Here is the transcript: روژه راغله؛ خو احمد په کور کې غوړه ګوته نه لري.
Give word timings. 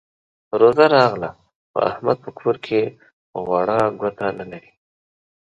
روژه 0.59 0.85
راغله؛ 0.95 1.29
خو 1.71 1.77
احمد 1.89 2.17
په 2.23 2.29
کور 2.39 2.55
کې 2.65 2.81
غوړه 3.45 3.79
ګوته 3.99 4.27
نه 4.37 4.45
لري. 4.51 4.71